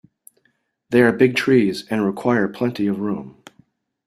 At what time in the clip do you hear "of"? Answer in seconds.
2.87-2.97